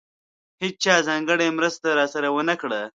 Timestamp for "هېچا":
0.61-0.95